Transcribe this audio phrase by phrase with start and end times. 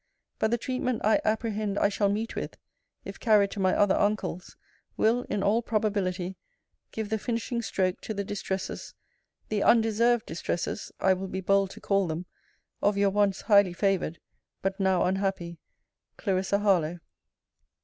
[0.39, 2.57] But the treatment I apprehend I shall meet with,
[3.05, 4.57] if carried to my other uncle's,
[4.97, 6.37] will, in all probability,
[6.91, 8.95] give the finishing stroke to the distresses,
[9.49, 12.25] the undeserved distresses I will be bold to call them,
[12.81, 14.19] of Your once highly favoured,
[14.63, 15.59] but now unhappy,
[16.19, 16.43] CL.
[16.61, 16.99] HARLOWE.